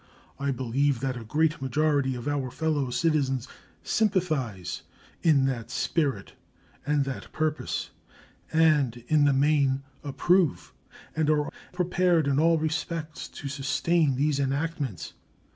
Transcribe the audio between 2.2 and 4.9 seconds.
our fellow citizens sympathize